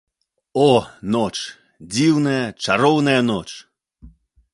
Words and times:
О, 0.59 0.69
ноч, 1.15 1.33
дзіўная, 1.97 2.41
чароўная 2.69 3.19
ноч! 3.29 3.47